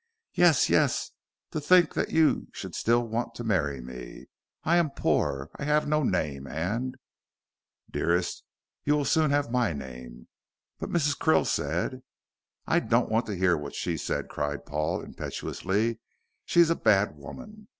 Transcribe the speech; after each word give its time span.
"Yes 0.33 0.67
yes 0.67 1.11
to 1.51 1.61
think 1.61 1.93
that 1.93 2.09
you 2.09 2.47
should 2.53 2.73
still 2.73 3.07
wish 3.07 3.25
to 3.35 3.43
marry 3.43 3.81
me. 3.81 4.25
I 4.63 4.77
am 4.77 4.89
poor 4.89 5.51
I 5.57 5.61
I 5.61 5.65
have 5.67 5.87
no 5.87 6.01
name, 6.01 6.47
and" 6.47 6.95
"Dearest, 7.91 8.43
you 8.83 8.95
will 8.95 9.05
soon 9.05 9.29
have 9.29 9.51
my 9.51 9.73
name." 9.73 10.27
"But 10.79 10.89
Mrs. 10.89 11.15
Krill 11.15 11.45
said" 11.45 12.01
"I 12.65 12.79
don't 12.79 13.11
want 13.11 13.27
to 13.27 13.35
hear 13.37 13.55
what 13.55 13.75
she 13.75 13.95
said," 13.95 14.27
cried 14.27 14.65
Paul, 14.65 15.03
impetuously; 15.03 15.99
"she 16.45 16.61
is 16.61 16.71
a 16.71 16.75
bad 16.75 17.15
woman. 17.15 17.67